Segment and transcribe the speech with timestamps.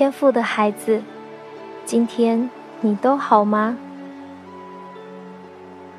[0.00, 1.02] 天父的孩子，
[1.84, 2.48] 今天
[2.80, 3.76] 你都好吗？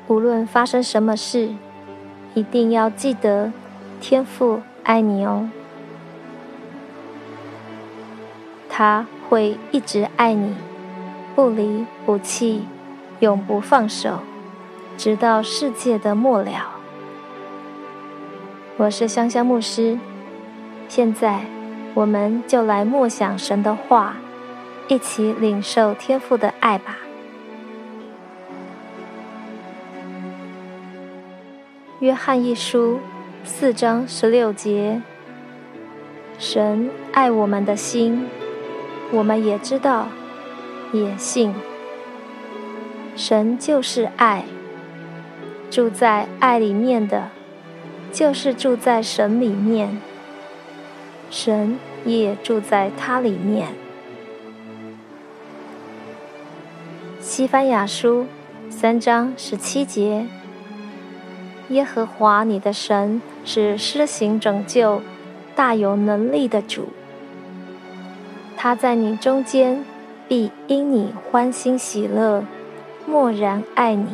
[0.08, 1.50] 无论发生什么事，
[2.34, 3.52] 一定要记得
[4.00, 5.48] 天父爱你哦。
[8.68, 10.56] 他会一直爱你，
[11.36, 12.64] 不离不弃，
[13.20, 14.18] 永不放手，
[14.98, 16.72] 直到世界的末了。
[18.78, 19.96] 我是香香牧师，
[20.88, 21.42] 现在
[21.94, 24.16] 我们就来默想神的话，
[24.88, 26.98] 一起领受天父的爱吧。
[32.00, 32.98] 约翰一书
[33.44, 35.00] 四章十六节，
[36.38, 38.26] 神爱我们的心。
[39.12, 40.08] 我们也知道，
[40.90, 41.54] 也信，
[43.14, 44.44] 神就是爱，
[45.70, 47.28] 住在爱里面的，
[48.10, 50.00] 就是住在神里面，
[51.32, 53.68] 神也住在他里面。
[57.18, 58.26] 西班牙书
[58.68, 60.26] 三章十七节，
[61.70, 65.00] 耶和华你的神是施行拯救、
[65.56, 66.90] 大有能力的主。
[68.54, 69.82] 他在你中间，
[70.28, 72.44] 必因你欢欣喜乐，
[73.06, 74.06] 默然爱你，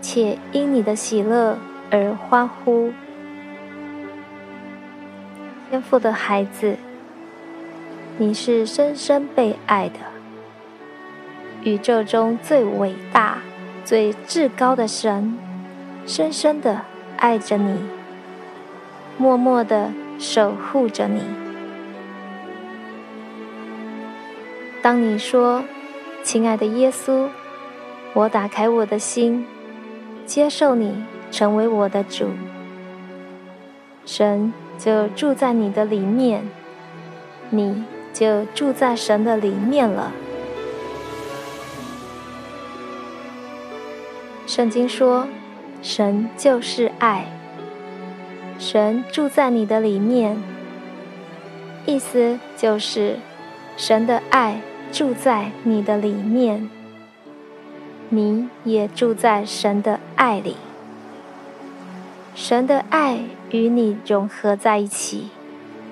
[0.00, 1.58] 且因你的喜乐
[1.90, 2.92] 而欢呼。
[5.68, 6.76] 天赋的孩子，
[8.18, 9.98] 你是深深被爱的，
[11.64, 13.38] 宇宙中最伟大、
[13.84, 15.36] 最至高的神，
[16.06, 16.82] 深深的
[17.16, 17.80] 爱着你，
[19.18, 21.20] 默默的守护着你。
[24.80, 25.64] 当你说
[26.22, 27.28] ：“亲爱的耶稣，
[28.14, 29.44] 我打开我的心，
[30.24, 32.28] 接受你成为我的主。”
[34.06, 36.48] 神就住在你的里面，
[37.50, 40.12] 你就住在神的里面了。
[44.46, 45.26] 圣经说
[45.82, 47.26] ：“神就是爱。”
[48.58, 50.42] 神住在你的里面，
[51.84, 53.16] 意思就是
[53.76, 54.60] 神的爱。
[54.92, 56.70] 住在你的里面，
[58.08, 60.56] 你也住在神的爱里。
[62.36, 63.18] 神的爱
[63.50, 65.30] 与你融合在一起，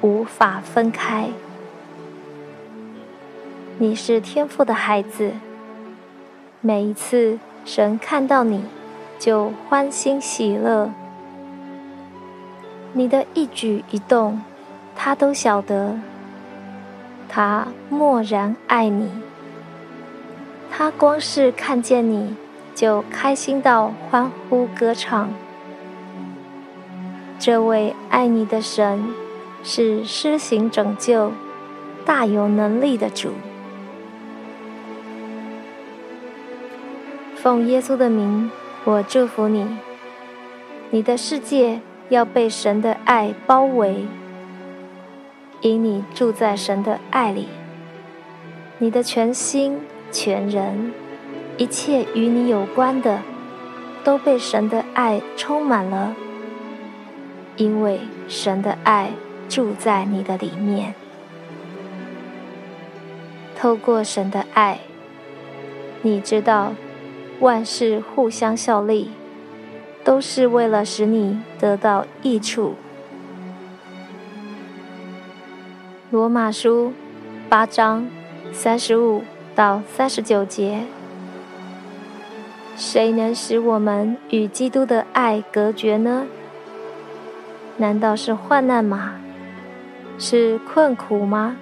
[0.03, 1.31] 无法分开。
[3.79, 5.33] 你是天父的孩子，
[6.61, 8.63] 每一次神看到你，
[9.19, 10.91] 就欢欣喜乐。
[12.93, 14.43] 你的一举一动，
[14.95, 15.99] 他都晓得。
[17.27, 19.09] 他默然爱你，
[20.71, 22.37] 他光是看见你
[22.75, 25.31] 就开心到欢呼歌唱。
[27.47, 29.13] 这位爱你的神
[29.63, 31.31] 是施行拯救、
[32.07, 33.33] 大有能力的主。
[37.37, 38.51] 奉耶稣的名，
[38.85, 39.77] 我祝福你，
[40.89, 44.07] 你的世界要被神的爱包围。
[45.61, 47.49] 因你住在神的爱里，
[48.79, 50.95] 你的全心全人，
[51.59, 53.21] 一切与你有关的，
[54.03, 56.17] 都被神的爱充满了。
[57.57, 59.11] 因为神的爱
[59.49, 60.95] 住在你的里面，
[63.57, 64.81] 透过神的爱，
[66.03, 66.73] 你知道
[67.41, 69.11] 万事互相效力，
[70.03, 72.75] 都是为了使你得到益处。
[76.11, 76.93] 罗马书
[77.49, 78.09] 八章
[78.53, 79.23] 三十五
[79.55, 80.83] 到三十九节：
[82.77, 86.27] 谁能使我们与基督的爱隔绝呢？
[87.77, 89.15] 难道是患难吗？
[90.19, 91.57] 是困苦吗？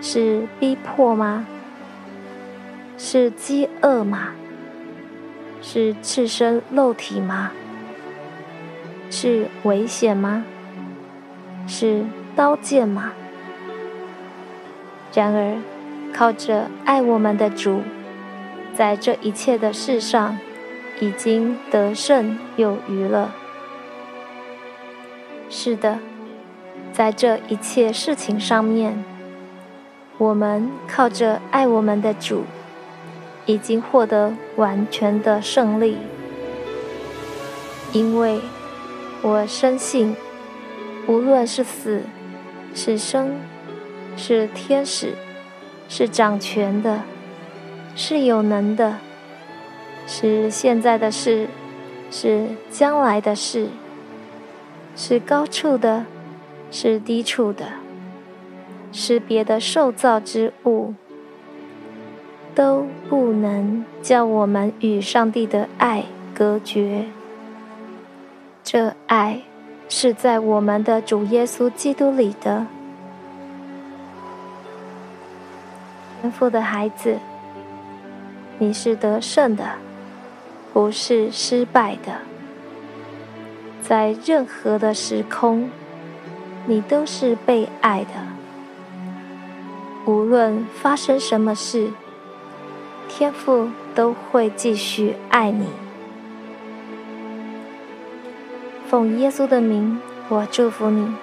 [0.00, 1.46] 是逼迫吗？
[2.98, 4.32] 是饥饿吗？
[5.62, 7.52] 是赤身肉体吗？
[9.10, 10.44] 是危险吗？
[11.66, 12.04] 是
[12.36, 13.12] 刀剑吗？
[15.14, 15.56] 然而，
[16.12, 17.80] 靠着爱我们的主，
[18.74, 20.38] 在这一切的事上，
[21.00, 23.32] 已经得胜有余了。
[25.54, 25.98] 是的，
[26.94, 29.04] 在这一切事情上面，
[30.16, 32.44] 我们靠着爱我们的主，
[33.44, 35.98] 已经获得完全的胜利。
[37.92, 38.40] 因为
[39.20, 40.16] 我深信，
[41.06, 42.00] 无论是死
[42.74, 43.32] 是生。
[44.14, 45.14] 是天使，
[45.88, 47.00] 是掌权的，
[47.96, 48.98] 是有能的，
[50.06, 51.48] 是现在的事，
[52.10, 53.68] 是将来的事，
[54.94, 56.04] 是高处的，
[56.70, 57.66] 是低处的，
[58.92, 60.94] 是别的受造之物，
[62.54, 66.04] 都不能叫我们与上帝的爱
[66.34, 67.06] 隔绝。
[68.62, 69.42] 这爱
[69.88, 72.66] 是在我们的主耶稣基督里的。
[76.20, 77.16] 天父的孩子，
[78.58, 79.64] 你是得胜的，
[80.72, 82.31] 不是失败的。
[83.82, 85.68] 在任何的时空，
[86.66, 88.10] 你都是被爱的。
[90.06, 91.90] 无论发生什么事，
[93.08, 95.66] 天父都会继续爱你。
[98.88, 101.14] 奉耶稣的名，我祝福你，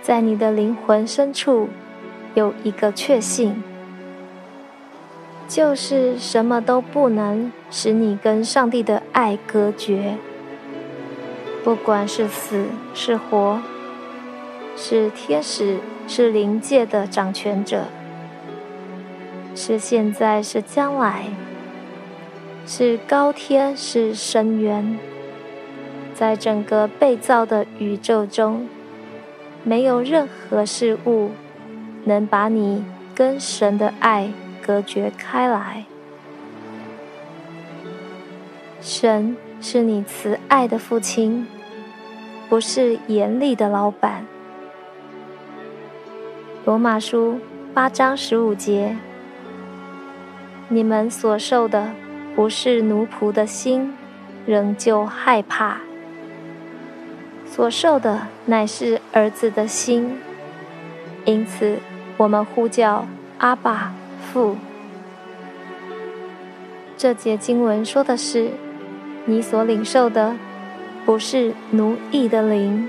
[0.00, 1.68] 在你的灵魂深处。
[2.34, 3.60] 有一个确信，
[5.48, 10.16] 就是什么都不能使你跟上帝的爱隔绝。
[11.62, 13.60] 不管是死是活，
[14.76, 15.78] 是天使
[16.08, 17.84] 是灵界的掌权者，
[19.54, 21.26] 是现在是将来，
[22.66, 24.98] 是高天是深渊，
[26.14, 28.68] 在整个被造的宇宙中，
[29.62, 31.30] 没有任何事物。
[32.04, 32.82] 能把你
[33.14, 34.30] 跟神的爱
[34.66, 35.84] 隔绝开来。
[38.80, 41.46] 神是你慈爱的父亲，
[42.48, 44.24] 不是严厉的老板。
[46.64, 47.38] 罗马书
[47.74, 48.96] 八章十五节：
[50.68, 51.90] 你们所受的
[52.34, 53.94] 不是奴仆的心，
[54.46, 55.80] 仍旧害怕；
[57.46, 60.18] 所受的乃是儿子的心，
[61.24, 61.78] 因此。
[62.16, 63.06] 我们呼叫
[63.38, 63.94] 阿爸
[64.30, 64.56] 父。
[66.98, 68.50] 这节经文说的是，
[69.26, 70.36] 你所领受的
[71.04, 72.88] 不是奴役的灵，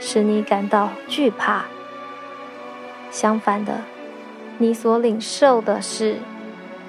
[0.00, 1.64] 使你感到惧怕。
[3.10, 3.82] 相反的，
[4.58, 6.16] 你所领受的是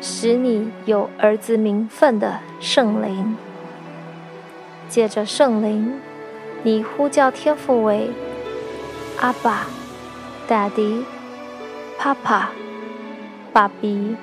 [0.02, 3.36] 使你有儿子名分的圣灵。
[4.88, 6.00] 借着圣灵，
[6.64, 8.10] 你呼叫天父为
[9.20, 9.68] 阿爸、
[10.48, 11.04] 大迪。
[12.00, 12.52] 爸爸，
[13.52, 14.16] 爸比，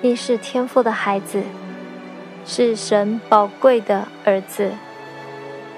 [0.00, 1.42] 你是天父的孩子，
[2.50, 4.70] 是神宝贵的儿子，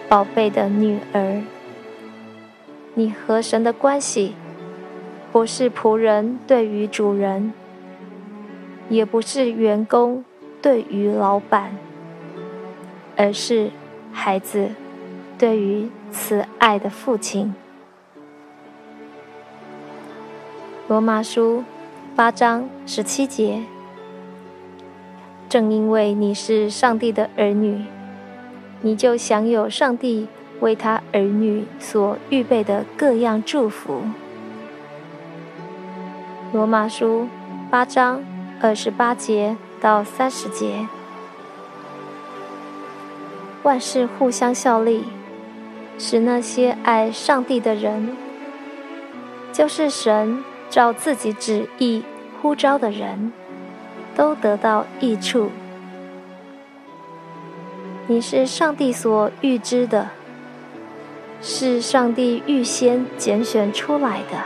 [0.09, 1.43] 宝贝的女儿。
[2.95, 4.37] 你和神的关系，
[5.33, 7.53] 不是仆人对于主人，
[8.89, 10.25] 也不是员工
[10.63, 11.77] 对于老板，
[13.17, 13.73] 而是
[14.13, 14.69] 孩子
[15.37, 17.53] 对于慈爱的父亲。
[20.87, 21.65] 罗马书
[22.15, 23.65] 八章十七节，
[25.51, 27.85] 正因为你是上帝的儿女，
[28.83, 30.29] 你就享有上帝
[30.61, 34.03] 为他儿女所预备的各样祝福。
[36.53, 37.27] 罗马书
[37.69, 38.23] 八章
[38.61, 40.87] 二十八节到三十节，
[43.65, 45.03] 万事互相效力，
[45.99, 48.17] 使那些爱上帝的人，
[49.53, 50.45] 就是神。
[50.71, 52.05] 照自己旨意
[52.41, 53.33] 呼召的人，
[54.15, 55.51] 都得到益处。
[58.07, 60.11] 你是上帝所预知的，
[61.41, 64.45] 是上帝预先拣选出来的。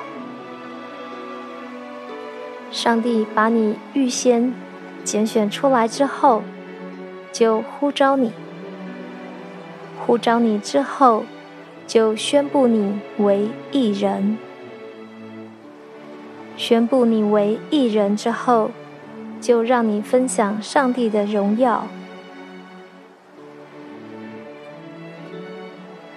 [2.71, 4.53] 上帝把你预先
[5.03, 6.43] 拣选出来之后，
[7.33, 8.31] 就呼召你；
[10.05, 11.25] 呼召你之后，
[11.87, 14.37] 就宣布你为一人。
[16.57, 18.71] 宣布你为一人之后，
[19.45, 21.87] 就让你分享上帝的荣耀。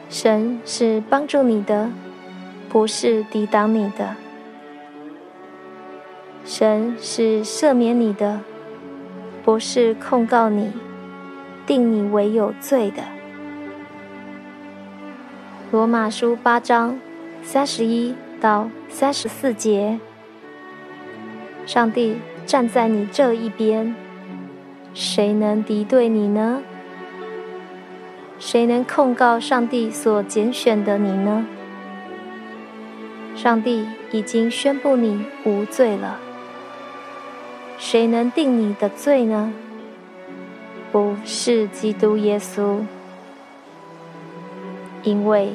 [0.10, 1.89] 神是帮助你的，
[2.69, 4.15] 不是抵挡你的；
[6.46, 8.39] 神是赦免你的，
[9.43, 10.72] 不是控告你、
[11.65, 13.03] 定你为有罪的。
[15.69, 16.98] 罗马书八章
[17.43, 20.00] 三十一到三十四节。
[21.65, 22.15] 上帝
[22.48, 23.94] 站在你这一边，
[24.94, 26.62] 谁能敌对你呢？
[28.39, 31.46] 谁能控告上帝所拣选的你呢？
[33.36, 36.20] 上帝已经宣布你无罪了，
[37.77, 39.51] 谁能定你的罪呢？
[40.89, 42.80] 不是基督耶稣，
[45.04, 45.51] 因为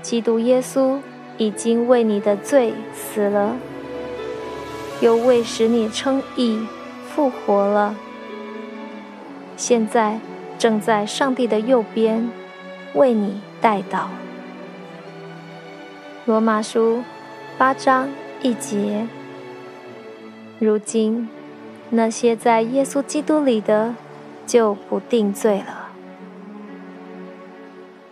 [0.00, 1.00] 基督耶稣
[1.38, 3.56] 已经为你的罪死了。
[5.00, 6.66] 又为使你称义
[7.08, 7.94] 复活了，
[9.56, 10.18] 现在
[10.58, 12.30] 正在上帝的右边
[12.94, 14.06] 为你代祷。
[16.24, 17.02] 罗马书
[17.58, 18.08] 八章
[18.42, 19.06] 一节。
[20.58, 21.28] 如今，
[21.90, 23.94] 那些在耶稣基督里的，
[24.46, 25.90] 就不定罪了。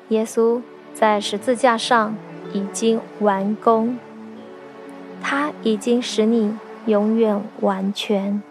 [0.08, 0.60] 耶稣
[0.92, 2.14] 在十字架上
[2.52, 3.98] 已经完工，
[5.22, 8.42] 他已经使你永远完全。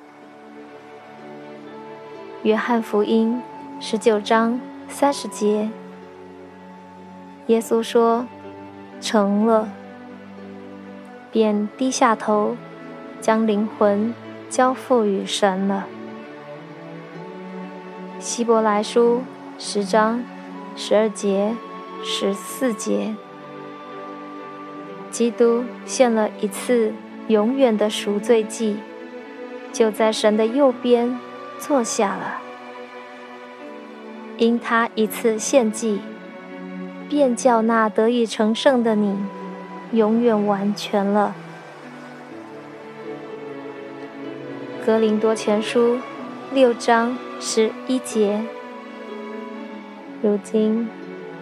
[2.44, 3.42] 约翰福音
[3.80, 5.70] 十九章三十节，
[7.48, 8.26] 耶稣说。
[9.02, 9.68] 成了，
[11.30, 12.56] 便低下头，
[13.20, 14.14] 将灵魂
[14.50, 15.86] 交付于神了。
[18.18, 19.24] 希伯来书
[19.60, 20.24] 十章
[20.78, 21.54] 十二节、
[22.02, 23.14] 十四节，
[25.12, 26.94] 基督献了一次
[27.28, 28.78] 永远的赎罪祭，
[29.72, 31.18] 就在神的右边
[31.60, 32.42] 坐下了。
[34.38, 36.00] 因他一次献祭。
[37.10, 39.16] 便叫那得以成圣的你，
[39.92, 41.36] 永远完全了。
[44.84, 46.00] 格林多前书
[46.52, 48.42] 六章十一节。
[50.24, 50.90] 如今，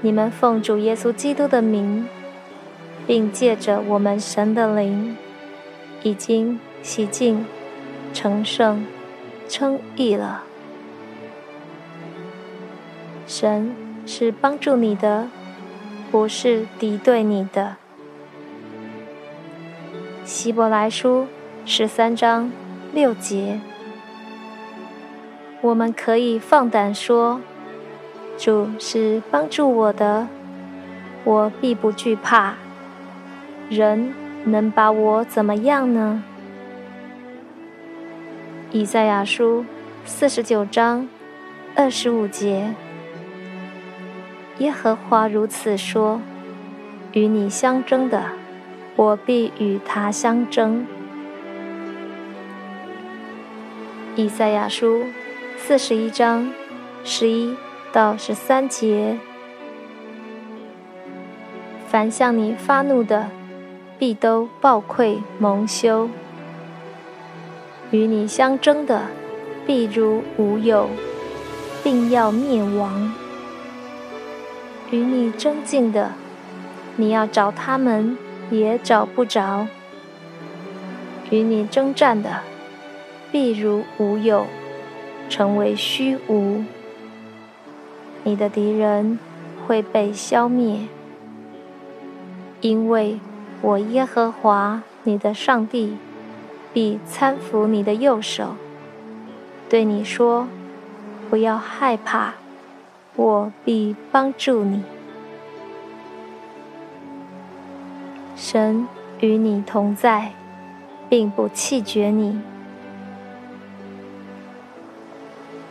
[0.01, 2.05] 你们奉主耶稣基督的名，
[3.07, 5.15] 并借着我们神的灵，
[6.03, 7.45] 已经洗净、
[8.13, 8.85] 成圣、
[9.47, 10.43] 称义了。
[13.25, 15.27] 神是帮助你的。
[16.11, 17.77] 不是敌对你的。
[20.25, 21.25] 希伯来书
[21.65, 22.51] 十三章
[22.91, 23.61] 六节，
[25.61, 27.39] 我们可以放胆说
[28.37, 30.27] ：“主是帮助我的，
[31.23, 32.55] 我必不惧怕。
[33.69, 34.13] 人
[34.45, 36.23] 能把我怎么样呢？”
[38.71, 39.65] 以赛亚书
[40.05, 41.07] 四十九章
[41.75, 42.73] 二十五节。
[44.59, 46.21] 耶和华如此说
[47.13, 48.23] ：“与你相争的，
[48.95, 50.85] 我必与他相争。”
[54.15, 55.05] 以赛亚书
[55.57, 56.49] 四十一章
[57.03, 57.55] 十一
[57.91, 59.17] 到十三节：
[61.87, 63.29] 凡向你发怒的，
[64.01, 66.09] 必都暴愧蒙羞；
[67.91, 69.03] 与你相争的，
[69.63, 70.89] 必如无有，
[71.83, 73.13] 并要灭亡。
[74.89, 76.13] 与你争竞的，
[76.95, 78.17] 你要找他们
[78.49, 79.67] 也找不着；
[81.29, 82.39] 与你征战的，
[83.31, 84.47] 必如无有，
[85.29, 86.63] 成为虚无。
[88.23, 89.19] 你的敌人
[89.67, 90.87] 会被消灭，
[92.61, 93.19] 因为
[93.61, 95.97] 我耶和华你的上帝
[96.73, 98.55] 必搀扶你的右手，
[99.69, 100.47] 对你说
[101.29, 102.33] ：“不要害怕。”
[103.17, 104.81] 我必帮助你，
[108.37, 108.87] 神
[109.19, 110.31] 与你同在，
[111.09, 112.39] 并不弃绝你。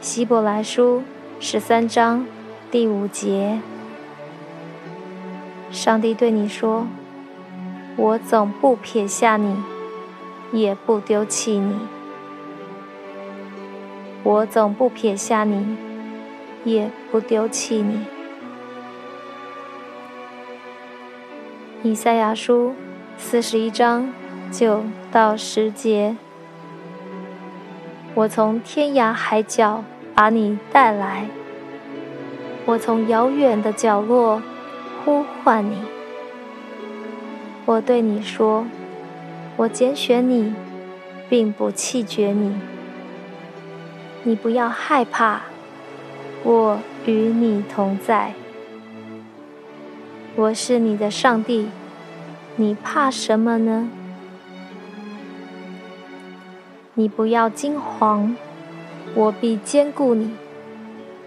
[0.02, 1.02] 希伯来书
[1.40, 2.26] 十三章
[2.70, 3.58] 第五节，
[5.72, 6.86] 上帝对你说
[8.00, 9.62] ：“我总不撇下你，
[10.52, 11.78] 也不丢弃你。
[14.22, 15.76] 我总不撇下你。”
[16.62, 18.04] 也不丢弃你。
[21.82, 22.74] 以赛亚书
[23.16, 24.12] 四十一章
[24.52, 26.18] 九到十节：
[28.14, 29.82] 我从天涯海角
[30.14, 31.28] 把你带来，
[32.66, 34.42] 我从遥远的角落
[35.02, 35.99] 呼唤你。
[37.70, 38.66] 我对你说：
[39.56, 40.52] 我拣选你，
[41.28, 42.56] 并不弃绝你。
[44.24, 45.42] 你不要害怕。
[46.42, 48.34] 我与你同在，
[50.34, 51.68] 我是你的上帝，
[52.56, 53.88] 你怕什么呢？
[56.94, 58.34] 你不要惊慌，
[59.14, 60.32] 我必坚固你，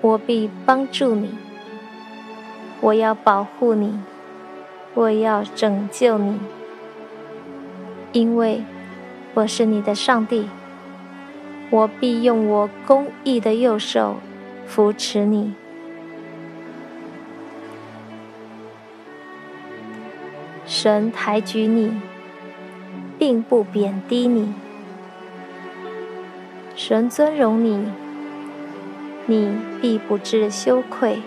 [0.01, 1.38] 我必帮助你，
[2.81, 3.97] 我要保护你，
[4.93, 6.39] 我要拯救你，
[8.12, 8.63] 因为
[9.33, 10.47] 我是你的上帝，
[11.69, 14.17] 我必用我公义的右手。
[14.65, 15.53] 扶持你，
[20.65, 22.01] 神抬举你，
[23.19, 24.53] 并不贬低你；
[26.75, 27.88] 神尊荣你，
[29.27, 31.21] 你必不致羞愧。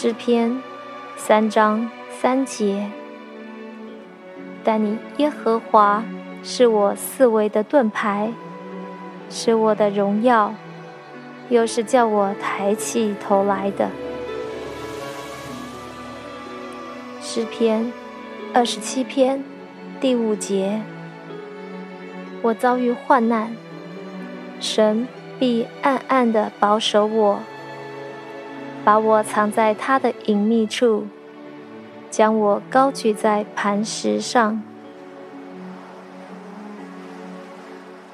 [0.00, 0.62] 诗篇
[1.16, 1.90] 三章
[2.20, 2.88] 三节，
[4.62, 6.04] 但你耶和华
[6.40, 8.30] 是我四维的盾牌。
[9.28, 10.54] 是我的荣耀，
[11.48, 13.90] 又是叫我抬起头来的。
[17.20, 17.92] 诗篇
[18.54, 19.42] 二十七篇
[20.00, 20.80] 第五节：
[22.42, 23.56] 我遭遇患难，
[24.60, 25.08] 神
[25.40, 27.40] 必暗暗的保守我，
[28.88, 31.06] 把我藏在他的隐秘处，
[32.10, 34.62] 将我高举在磐石上。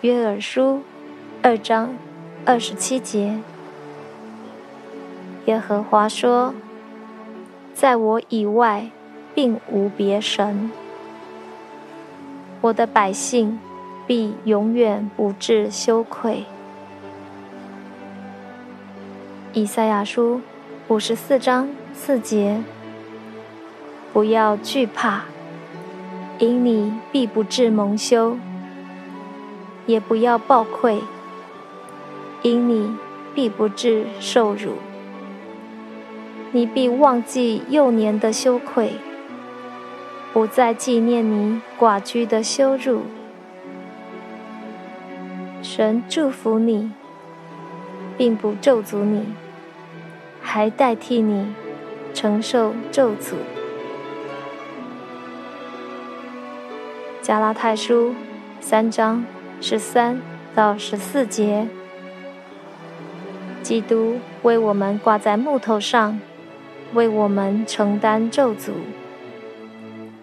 [0.01, 0.83] 约珥书
[1.43, 1.95] 二章
[2.45, 3.39] 二十七节：
[5.45, 6.53] 耶和华说。
[7.73, 8.91] 在我以外，
[9.33, 10.73] 并无别神。
[12.63, 13.61] 我的百姓
[14.09, 16.45] 必永远不致羞愧。
[19.53, 20.41] 以赛亚书
[20.87, 22.61] 五十四章四节：
[24.13, 25.23] 不要惧怕，
[26.39, 28.37] 因你必不致蒙羞；
[29.87, 31.01] 也不要暴愧，
[32.43, 32.95] 因你
[33.35, 34.75] 必不致受辱。
[36.53, 38.93] 你必忘记幼年的羞愧，
[40.35, 43.05] 不再纪念你寡居的羞辱。
[45.63, 46.91] 神祝福你，
[48.19, 49.25] 并不咒诅你，
[50.55, 51.53] 还代替你
[52.15, 53.35] 承受咒诅。
[57.21, 58.15] 加拉太书
[58.61, 59.25] 三章
[59.61, 60.23] 十三
[60.55, 61.67] 到十四节，
[63.65, 66.21] 基督为我们挂在木头上。
[66.93, 68.75] 为我们承担咒诅，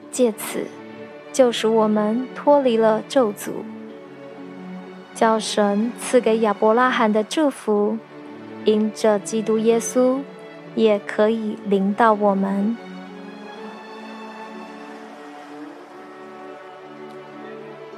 [0.09, 0.67] 借此
[1.33, 3.51] 救使我们脱离了咒诅，
[5.13, 7.97] 叫神赐给亚伯拉罕的祝福，
[8.65, 10.20] 因着基督耶稣
[10.75, 12.77] 也可以临到我们。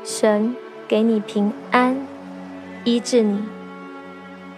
[0.04, 0.56] 神
[0.88, 1.98] 给你平安，
[2.84, 3.40] 医治你，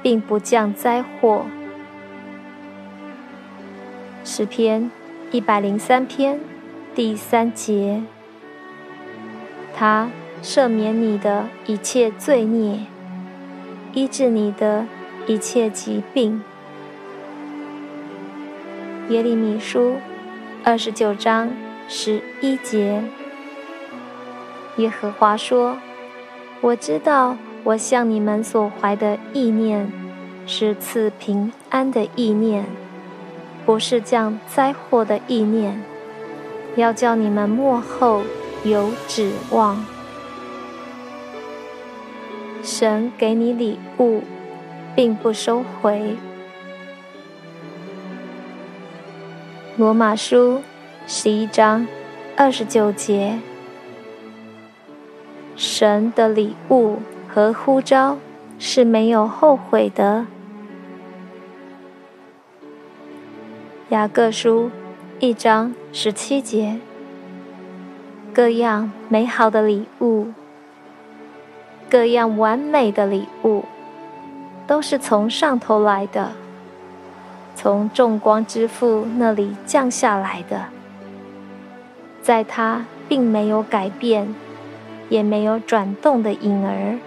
[0.02, 1.46] 并不降灾祸。
[4.24, 4.92] 诗篇
[5.32, 6.40] 一百零三篇
[6.94, 8.02] 第三节，
[9.76, 10.10] 他
[10.42, 12.80] 赦免你的一切罪孽，
[13.94, 14.86] 医治你的
[15.28, 16.42] 一切疾病。
[19.10, 19.98] 耶利米书
[20.64, 21.50] 二十九章
[21.88, 23.04] 十一节，
[24.78, 25.78] 耶和华说
[26.62, 29.92] ：“我知道我向你们所怀的意念，
[30.46, 32.66] 是赐平安的意念。”
[33.66, 35.82] 不是降灾祸的意念，
[36.76, 38.22] 要叫你们幕后
[38.64, 39.84] 有指望。
[42.62, 44.22] 神给你礼物，
[44.96, 46.16] 并不收回。
[49.78, 50.62] 罗马书
[51.06, 51.86] 十一章
[52.38, 53.38] 二十九节，
[55.58, 58.18] 神的礼物和呼召
[58.58, 60.26] 是没有后悔的。
[63.90, 64.72] 雅各书
[65.20, 66.80] 一章十七节，
[68.34, 70.32] 各样美好的礼物，
[71.90, 73.66] 各样完美的礼物，
[74.68, 76.32] 都是从上头来的，
[77.56, 80.66] 从众光之父那里降下来的，
[82.22, 84.34] 在他并没有改变，
[85.10, 86.98] 也没有转动的影儿，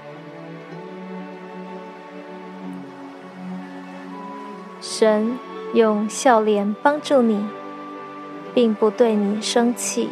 [4.81, 5.38] 神。
[5.75, 7.47] 用笑脸帮助你，
[8.55, 10.09] 并不对你生气。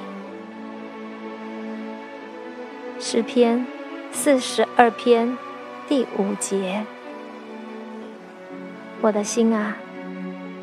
[3.00, 3.66] 诗篇
[4.12, 5.38] 四十二篇
[5.88, 6.84] 第五节：
[9.02, 9.76] 我的心啊，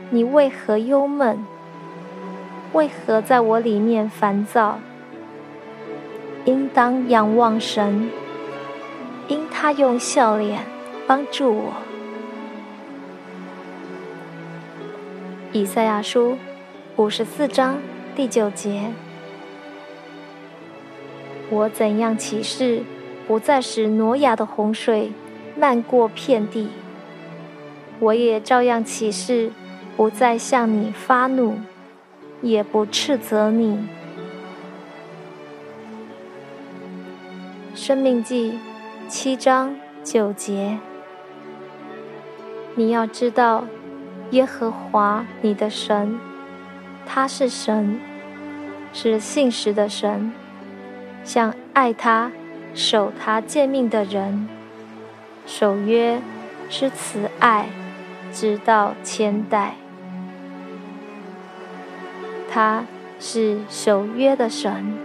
[0.09, 1.45] 你为何忧闷？
[2.73, 4.79] 为何在我里面烦躁？
[6.45, 8.09] 应当仰望神，
[9.27, 10.61] 因他用笑脸
[11.07, 11.73] 帮助我。
[15.51, 16.37] 以赛亚书
[16.95, 17.77] 五十四章
[18.15, 18.91] 第九节：
[21.49, 22.81] 我怎样起誓，
[23.27, 25.11] 不再使挪亚的洪水
[25.55, 26.69] 漫过遍地；
[27.99, 29.51] 我也照样起誓，
[29.95, 31.57] 不再向你发怒，
[32.41, 33.87] 也不斥责你。
[37.73, 38.59] 生命记
[39.07, 40.77] 七章九节：
[42.75, 43.65] 你要知道。
[44.31, 46.19] 耶和华你的神，
[47.05, 47.99] 他是神，
[48.91, 50.33] 是信实的神，
[51.23, 52.31] 像爱他、
[52.73, 54.49] 守他诫命的人，
[55.45, 56.19] 守约
[56.67, 57.69] 是慈爱，
[58.33, 59.75] 直到千代。
[62.49, 62.83] 他
[63.19, 64.97] 是守约的神，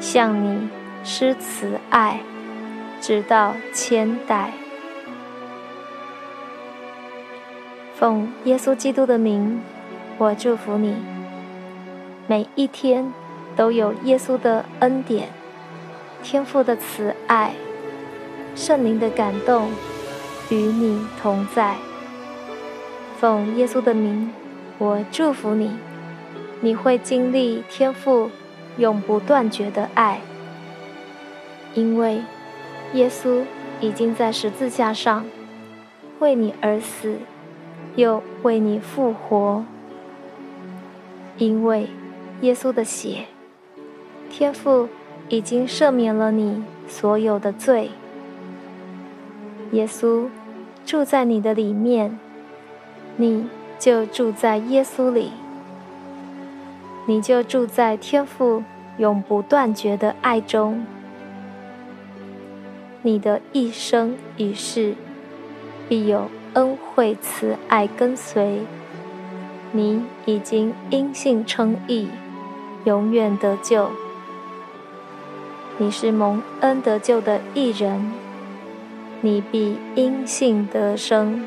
[0.00, 0.68] 向你
[1.04, 2.20] 施慈爱，
[3.00, 4.52] 直到千代。
[7.94, 9.60] 奉耶稣基督的名，
[10.18, 10.96] 我祝福你。
[12.26, 13.12] 每一天
[13.54, 15.28] 都有耶稣的恩典、
[16.22, 17.54] 天父的慈爱、
[18.54, 19.70] 圣灵的感动
[20.50, 21.76] 与你同在。
[23.16, 24.30] 奉耶稣的名，
[24.76, 25.70] 我祝福你，
[26.60, 28.30] 你会经历天父
[28.76, 30.20] 永不断绝的爱，
[31.72, 32.20] 因为
[32.92, 33.42] 耶稣
[33.80, 35.24] 已经在十字架上
[36.18, 37.16] 为你而死，
[37.94, 39.64] 又为你复活。
[41.38, 41.88] 因为
[42.42, 43.24] 耶稣的血，
[44.28, 44.88] 天父
[45.30, 47.90] 已经赦免了你所有的罪。
[49.72, 50.26] 耶稣
[50.84, 52.18] 住在你的里面。
[53.18, 53.46] 你
[53.78, 55.32] 就住在耶稣里，
[57.06, 58.62] 你就住在天父
[58.98, 60.84] 永不断绝的爱中。
[63.02, 64.94] 你的一生一世
[65.88, 68.60] 必有恩惠慈爱跟随。
[69.72, 72.08] 你已经因信称义，
[72.84, 73.90] 永远得救。
[75.78, 78.12] 你是蒙恩得救的一人，
[79.20, 81.46] 你必因信得生。